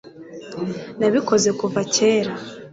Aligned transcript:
Nabikoze 0.99 1.49
kuva 1.59 1.79
kera 1.93 2.31